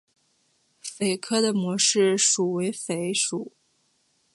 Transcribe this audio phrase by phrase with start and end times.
[0.97, 3.51] 鲱科的模式属为鲱属。